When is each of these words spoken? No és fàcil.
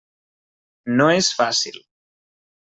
No 1.01 1.07
és 1.17 1.29
fàcil. 1.43 1.79